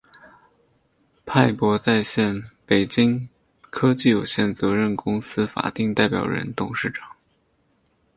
[1.27, 3.29] 派博在线（北京）
[3.69, 7.07] 科技有限责任公司法定代表人、董事长